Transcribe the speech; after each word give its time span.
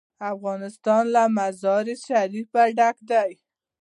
افغانستان 0.33 1.03
له 1.15 1.23
مزارشریف 1.37 2.51
ډک 2.77 2.97
دی. 3.09 3.31